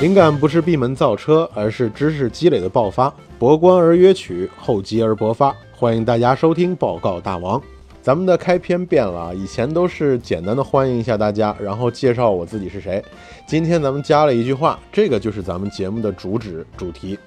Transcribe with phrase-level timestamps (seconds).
[0.00, 3.12] 灵感不是闭门造车，而是知识积累的爆发。
[3.38, 5.54] 博观而约取，厚积而薄发。
[5.76, 7.60] 欢迎大家收听报告大王。
[8.00, 13.04] 咱们的开篇变了啊，以前都是简单的欢迎一下大家，然后介绍我自己是谁。
[13.46, 17.18] 今天咱们加了一句话，这个就是咱们节目的主旨主题。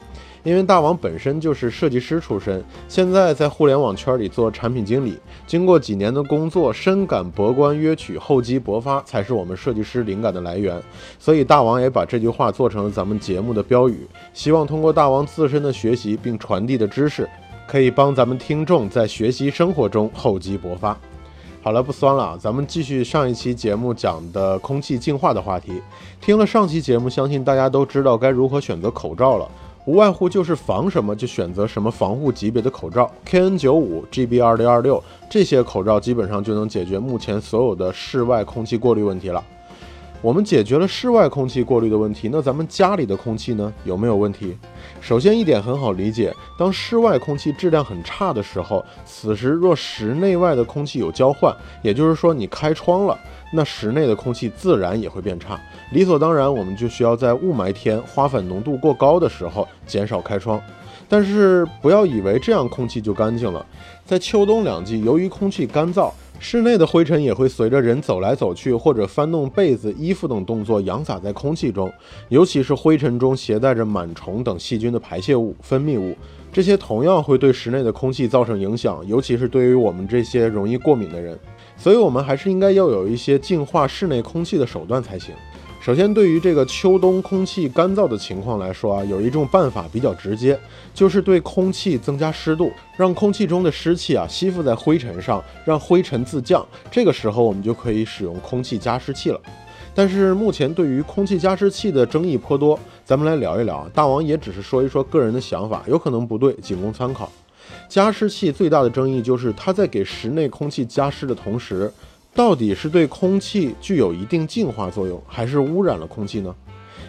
[0.44, 5.18] 因为大王本身就是设计师出身，现在在互联网圈里做产品经理，
[5.48, 10.82] 经过几年的工作，深感博观约取，厚积薄发才是我们设计师灵感的来源。
[11.18, 17.30] 所以大王也把这句话做成了咱们节目的标语，希望通过大王自身的学习并传递的知识，
[17.66, 20.98] 可以帮咱们听众在学习生活中厚积薄发。
[21.62, 25.82] 好了，不酸了啊，咱们继续上一期节目讲的空气净化的话题。
[26.20, 29.50] 听了上期节目，相信大家都知道该如何选择口罩了。
[29.86, 39.44] 无外乎就是防什么就选择什么防护级别的口罩，KN95、GB2026 这些口罩基本上就能解决目前所有的室外空气过滤问题了。
[40.24, 44.58] 我们解决了室外空气过滤的问题，那咱们家里的空气呢有没有问题？
[45.02, 53.20] 首先一点很好理解，当室外空气质量很差的时候，此时若室内外的空气有交换，也就是说你开窗了，
[53.52, 55.60] 那室内的空气自然也会变差。
[55.92, 60.62] 理所当然，我们就需要在雾霾天、花粉浓度过高的时候减少开窗。
[61.10, 63.64] 但是不要以为这样空气就干净了，
[64.06, 66.10] 在秋冬两季，由于空气干燥。
[66.44, 71.90] 室内的灰尘也会随着人走来走去，或者翻动被子、衣服等动作扬洒在空气中，
[72.28, 76.14] 尤其是灰尘中携带着螨虫等细菌的排泄物、分泌物，
[76.52, 81.40] 这些同样会对室内的空气造成影响，尤其是对于我们这些容易过敏的人。
[81.78, 85.34] 所以，我们还是应该要有一些净化室内空气的手段才行。
[85.84, 90.58] 首先，对于这个秋冬空气干燥的情况来说啊，有一种办法比较直接，
[90.94, 96.66] 就是对空气增加湿度，让空气中的湿气啊吸附在灰尘上，让灰尘自降。
[96.90, 99.42] 这个时候，我们就可以使用空气加湿器了。
[99.94, 103.92] 但是目前对于空气加湿器的争议颇多，咱们来聊一聊啊。
[103.94, 107.30] 大王也只是说一说个人的想法，有可能不对，仅供参考。
[107.90, 111.92] 加湿器最大的争议就是它在给室内空气加湿的同时。
[112.36, 116.54] 到底是对空气具有一定净化作用，还是污染了空气呢？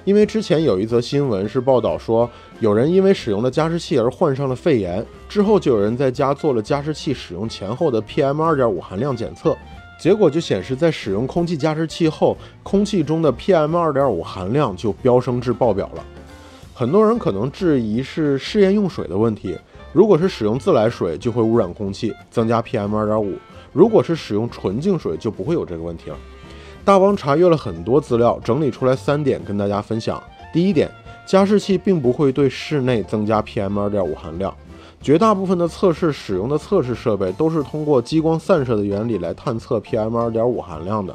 [0.05, 2.29] 因为之前有一则新闻是报道说，
[2.61, 9.57] 有人因为使用了加湿器而患上了肺炎，之后就有人在家做了加湿器使用前后的 PM 二点五含量检测，
[9.99, 16.05] 结果就显示在使用空气加湿器后，空气中的 PM 二点五含量就飙升至爆表了。
[16.75, 19.57] 很多人可能质疑是试验用水的问题，
[19.95, 23.33] 如果是使用自来水，就会污染空气，增加 PM 二点五。
[23.75, 26.17] 如果是使用纯净水，就不会有这个问题了。
[26.85, 30.23] 大王查阅了很多资料，整理出来三点跟大家分享。
[30.53, 30.91] 第一点，
[31.27, 34.55] 加湿器并不会对室内增加 PM 二点五含量。
[35.03, 41.15] 绝大部分的测试使用的测试设备都是通过激光散射的原理来探测 PM 二点五含量的。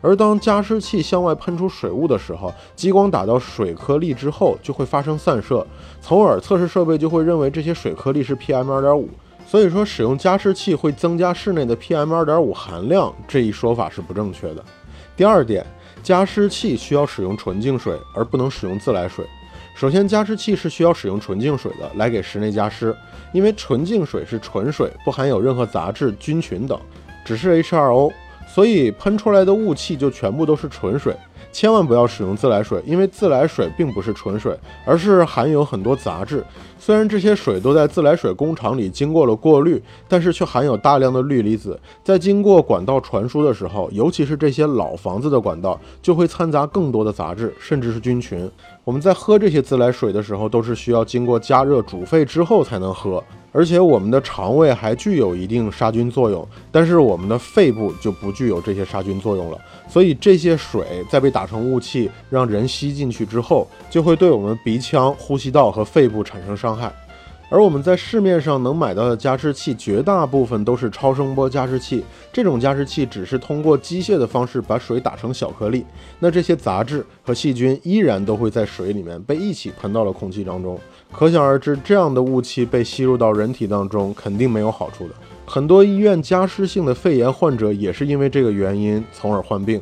[0.00, 5.66] 而当加湿器向外喷出水雾的时候，激光打到水颗粒之后就会发生散射，
[6.00, 9.08] 从而测试设备就会认为这些水颗粒是 PM 二点五。
[9.46, 14.64] 所以说，使用加湿器会增加室内的 PM 二点五含量，这一说法是不正确的。
[15.16, 15.64] 第二点，
[16.02, 19.24] 加湿器需要使用纯净水，而不能使用自来水。
[19.76, 22.94] 首先，加湿器是需要使用纯净水的来给室内加湿，
[23.32, 26.78] 因为纯净水是纯水，不含有任何杂质、菌群等，
[27.24, 28.12] 只是 H2O，
[28.46, 31.14] 所以喷出来的雾气就全部都是纯水。
[31.52, 36.44] 千万不要使用自来水，因为自来水并不是纯水，而是含有很多杂质。
[36.78, 41.80] 虽然这些水都在自来水工厂里经过了过滤，但是却含有大量的氯离子。
[42.04, 48.50] 在经过管道传输的时候，尤其是这些老房子的管道，就会掺杂更多的杂质，甚至是菌群。
[48.84, 53.24] 我们在喝这些自来水的时候，都是需要经过加热煮沸之后才能喝。
[53.56, 59.58] 而且我们的肠胃还具有一定杀菌作用，但是我们的肺部就不具有这些杀菌作用了。
[59.88, 66.92] 所以这些水在被打成雾气，让人吸进去之后，就会对我们鼻腔、呼吸道和肺部产生伤害。
[67.48, 72.04] 而我们在市面上能买到的加湿器，绝大部分都是超声波加湿器。
[72.32, 75.86] 这种加湿器只是通过机械的方式把水打成小颗粒，
[76.18, 80.76] 那这些杂质和细菌依然都会在水里面被一起喷到了空气当中。
[81.12, 85.14] 可想而知，这样的雾气被吸入到人体当中，肯定没有好处的。
[85.46, 89.80] 很多医院加湿性的肺炎患者也是因为这个原因，从而患病。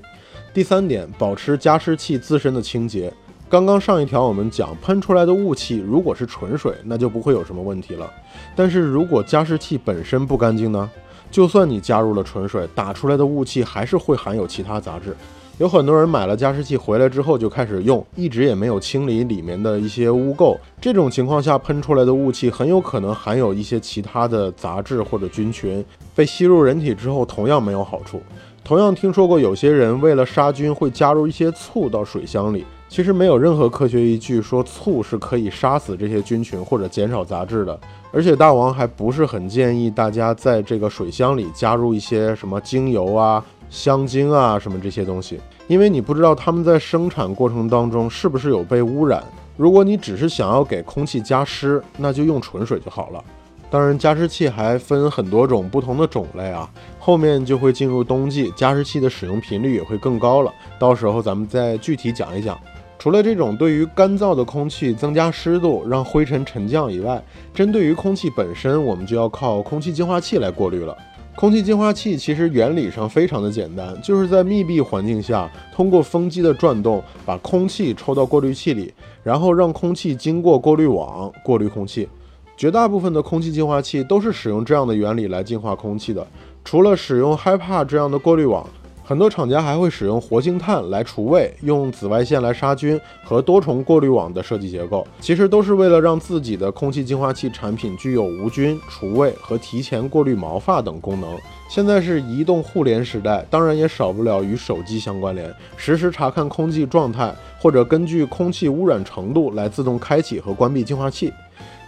[0.53, 3.11] 第三点，保持加湿器自身的清洁。
[3.55, 8.13] 刚刚上一条我们讲，喷出来的雾气如果是纯水，那就不会有什么问题了。
[8.57, 10.91] 但是如果加湿器本身不干净呢？
[11.31, 15.17] 就算你加入了纯水，打出来的雾气还是会含有其他杂质。
[15.59, 20.59] 有很多人买了加湿器回来之后就开始用，一直也没有清理里面的一些污垢。
[20.81, 28.21] 这种情况下喷出来的雾气很有可能含有一些其他的杂质或者菌群，被吸入人体之后同样没有好处。
[28.65, 37.77] 同样听说过有些人为了杀菌会加入一些醋到水箱里，其实没有任何科学依据说醋是可以杀死这些菌群或者减少杂质的。
[38.13, 49.25] 而且大王还不是很建议大家在这个水箱里加入一些什么精油啊、香精啊什么这些东西，因为你不知道它们在生产过程当中是不是有被污染。
[49.57, 53.21] 如果你只是想要给空气加湿，那就用纯水就好了。
[53.69, 56.71] 当然，加湿器还分很多种不同的种类啊。
[57.01, 60.53] 后面就会进入冬季，加湿器的使用频率也会更高了。
[60.79, 62.57] 到时候咱们再具体讲一讲。
[62.99, 70.97] 除了这种对于干燥的空气增加湿度，让灰尘沉降以外，针对于空气本身，我们就要靠空气净化器来过滤了。
[71.37, 82.09] 空气净化器其实原理上非常的简单，就是在密闭环境下，通过风机的转动，把空气抽到过滤器里，然后让空气经过过滤网过滤空气。
[82.57, 86.25] 绝大部分的空气净化器都是使用这样的原理来净化空气的。
[86.65, 88.65] 除了使用 HEPA 这样的过滤网，
[89.07, 101.37] 很多厂家还会使用活性炭来除味，用紫外线来杀菌和多重过滤网的设计结构，其实都是为了让自己的空气净化器产品具有无菌、除味和提前过滤毛发等功能。
[101.69, 111.31] 现在是移动互联时代，当然也少不了与手机相关联，实时查看空气状态，或者根据空气污染程度来自动开启和关闭净化器。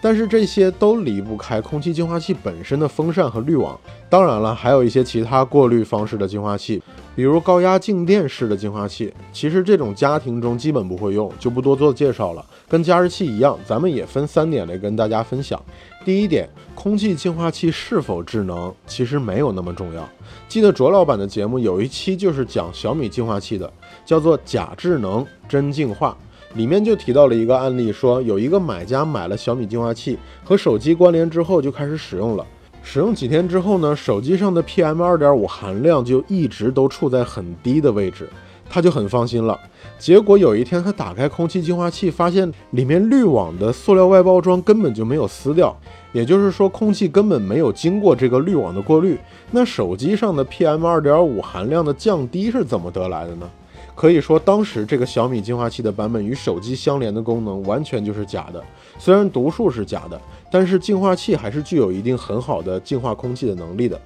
[0.01, 3.79] 但是这些都离不开空气净化器本身的风扇和滤网。
[4.09, 6.81] 当然了，还有一些其他过滤方式的净化器，
[7.17, 9.13] 比如高压静电式的净化器。
[9.33, 12.45] 其实这种家庭中基本不会用，就不多做介绍了。
[12.69, 15.61] 跟加湿器一样，咱们也分三点来跟大家分享。
[16.05, 20.09] 第一点，空气净化器是否智能，其实没有那么重要。
[20.49, 23.73] 记得卓老板的节目有一期就是讲小米净化器的，
[24.05, 26.17] 叫做假智能真净化。
[26.57, 32.45] 里面就提到了一个案例，说有一个买家买了小米净化器，和手机关联之后就开始使用了。
[32.83, 38.29] 使用几天之后呢，手机上的 PM 二点五含量就一直都处在很低的位置，
[38.71, 39.59] 他就很放心了。
[39.99, 45.77] 结果有一天他打开空气净化器，发现里面滤网的塑料外包装根本就没有撕掉，
[46.13, 49.19] 也就是说空气根本没有经过这个滤网的过滤。
[49.51, 53.51] 那手机上的 PM 二点五含量的降低是怎么得来的呢？
[53.97, 58.63] 可以说，当时这个小米净化器的版本与手机相连的功能完全就是假的。
[58.99, 60.21] 虽然读数是假的，
[60.51, 63.99] 但是净化器还是具有一定很好的净化空气的能力的。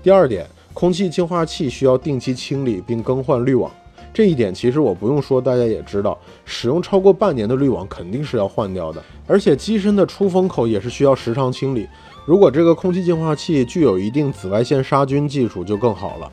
[0.00, 3.68] 第二点，空气净化器需要定期清理并更换滤网，
[4.14, 9.02] 这一点其实我不用说，大家也知道，使用超过半年的滤网肯定是要换掉的。
[9.26, 11.88] 而且机身的出风口也是需要时常清理。
[12.24, 16.30] 如果这个空气净化器具有一定紫外线杀菌技术，就更好了。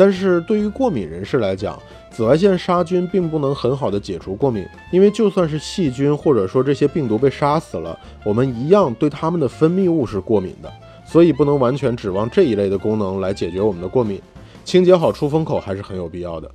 [0.00, 1.78] 但是对于过敏人士来讲，
[2.10, 10.72] 紫外线杀菌并不能很好的解除过敏，因为就算是细菌或者说这些病毒被杀死了，我们一样对它们的分泌物是过敏的，
[11.04, 14.18] 所以不能完全指望这一类的功能来解决我们的过敏。
[14.64, 16.50] 清洁好出风口还是很有必要的。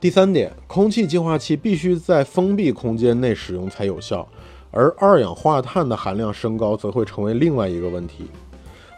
[0.00, 4.26] 第三点，空气净化器必须在封闭空间内使用才有效，
[4.72, 8.24] 而二氧化碳的含量升高则会成为另外一个问题。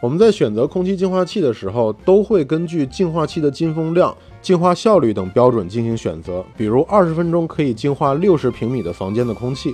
[0.01, 6.45] 我们在选择空气净化器的时候，都会根据净化器的进风量、净化效率等标准进行选择。
[6.55, 9.73] 比如二十分钟可以净化六十平米的房间的空气，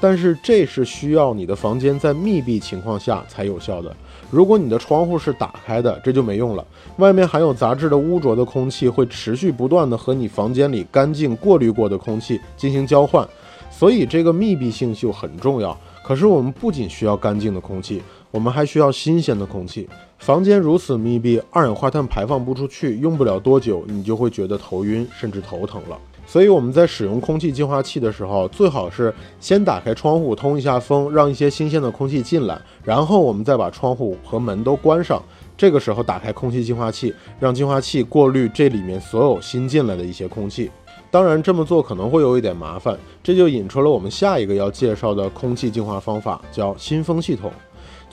[0.00, 3.94] 但是这是需要你的房间在密闭情况下才有效的。
[4.30, 6.64] 如果你的窗户是打开的，这就没用了。
[6.98, 13.26] 外面含有杂质的污浊的空气会持续不断的和你房间里干净过滤过的空气进行交换，
[13.70, 15.76] 所以这个密闭性就很重要。
[16.04, 18.00] 可是我们不仅需要干净的空气。
[18.32, 19.88] 我们还需要新鲜的空气。
[20.18, 25.98] 房间如此密闭，二氧化碳排放不出去，用不了多久，你就会觉得头晕，甚至头疼了。
[26.24, 35.22] 所以我们在使用空气净化器的时候，最好是先打开窗户通一下风，让一些新鲜的空气进来，然后我们再把窗户和门都关上。
[35.56, 40.70] 这个时候打开空气净化器，让净化器过滤这里面所有新进来的一些空气。
[41.10, 47.52] 当然，这么做可能会有一点麻烦，这就引出了我们下一个要介绍的空气净化方法，叫新风系统。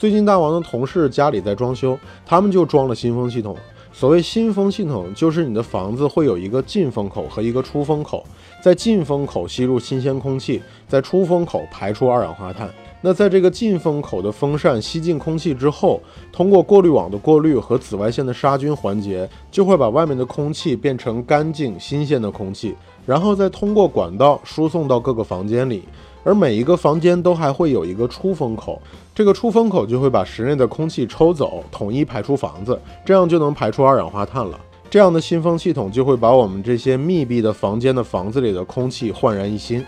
[0.00, 3.54] 最近大王的同事家里在装修，他们就装了新风系统。
[3.92, 8.24] 所谓新风系统，就是你的房子会有一个进风口和一个出风口，
[8.62, 12.70] 在进风口吸入新鲜空气，在出风口排出二氧化碳。
[13.02, 22.74] 那在这个进风口的风扇吸进空气之后，通过过滤网的过滤和紫外线的杀菌环节，就会把外面的空气变成干净新鲜的空气，
[23.06, 25.84] 然后再通过管道输送到各个房间里。
[26.22, 28.78] 而每一个房间都还会有一个出风口，
[29.14, 34.60] 这个出风口就会把室内的空气抽走，统一排出房子，这样就能排出二氧化碳了。
[34.90, 39.82] 这样的新风系统就会把我们这些密闭的房间的房子里的空气焕然一新。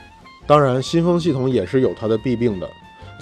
[0.47, 2.67] 当然，新风系统也是有它的弊病的。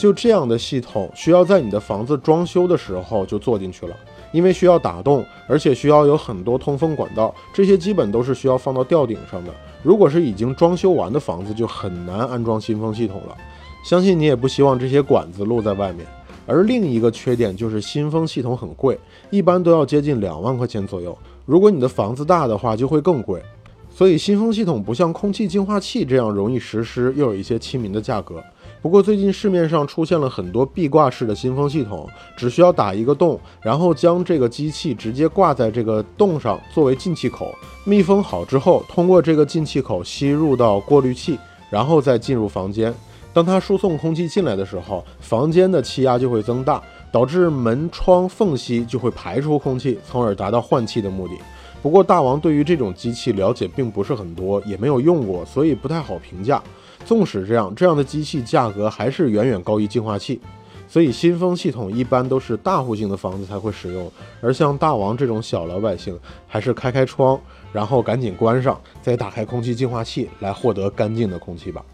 [0.00, 3.95] 就这样的系统需要在你的房子装修的时候就做进去了，
[4.33, 9.52] 因为需要打洞，而且需要有很多通风管道，这些基本都是需要放到吊顶上的。
[9.83, 13.37] 如果是已经装修完的房子，就很难安装新风系统了。
[13.85, 16.07] 相信你也不希望这些管子露在外面。
[16.47, 21.16] 而另一个缺点就是新风系统很贵，一般都要接近两万块钱左右。
[21.45, 23.40] 如果你的房子大的话，就会更贵。
[23.92, 28.42] 所以新风系统不像空气净化器这样容易实施，又有一些亲民的价格。
[28.83, 42.95] 不过最近市面上出现了很多壁挂式的新风系统，只需要打一个洞，然后将这个机器直接挂在这个洞上作为进气口，密封好之后，通过这个进气口吸入到过滤器，然后再进入房间。
[43.35, 46.83] 当它输送空气进来的时候，房间的气压就会增大，
[47.13, 51.35] 导致门窗缝隙就会排出空气，从而达到换气的目的。
[51.83, 56.63] 不过大王对于这种机器了解并不是很多，也没有用过，所以不太好评价。
[57.04, 60.40] 纵使这样，这样的机器价格还是远远高于净化器。
[60.88, 67.40] 所以新风系统一般都是大户型的房子才会使用，而像大王这种小老百姓，还是开开窗，
[67.73, 71.85] 然后赶紧关上，再打开空气净化器来获得干净的空气吧。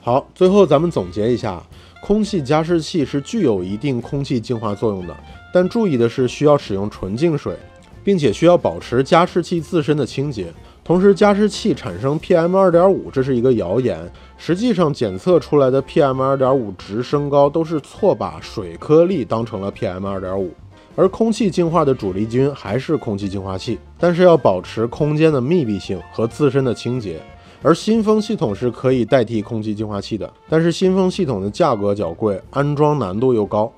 [0.00, 1.62] 好，最后咱们总结一下，
[2.02, 5.16] 空气加湿器是具有一定空气净化作用的，
[5.52, 7.56] 但注意的是需要使用纯净水。
[8.04, 10.52] 并且需要保持加湿器自身的清洁，
[10.84, 14.10] 同时加湿器产生 PM 二点五，这是一个谣言。
[14.36, 20.50] 实际上检测出来的 PM 二点五值升高都是错把水颗粒当成了 PM 二点五，
[20.96, 27.20] 而空气净化的主力军还是空气净化器，但是要保持空间的密闭性和自身的清洁。
[27.62, 33.72] 而新风系统是可以代替空气净化器的，但是新风系统的价格较贵，安装难度又高。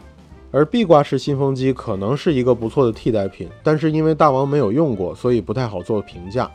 [0.51, 6.51] 而壁挂式新风机可能是一个不错的替代品，但是因为大王没有用过，所以不太好做评价。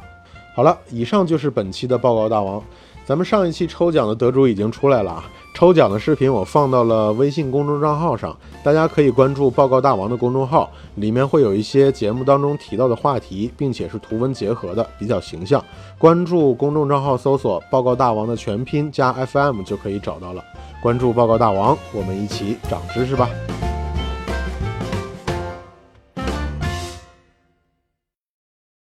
[0.59, 2.61] 好了，以上就是本期的报告大王。
[3.05, 5.23] 咱们上一期抽奖的得主已经出来了啊！
[5.55, 15.63] 抽奖的视频我放到了微信公众账号上，大家可以关注报告大王的公众号，里面会有一些节目当中提到的话题，并且是图文结合的，比较形象。
[15.97, 20.43] 关注公众账号搜索“报告大王”的全拼加 FM 就可以找到了。
[20.83, 23.29] 关注报告大王，我们一起长知识吧！